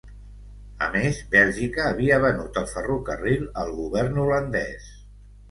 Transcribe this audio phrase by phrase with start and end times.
[0.85, 4.91] A més, Bèlgica havia venut el ferrocarril al govern holandès.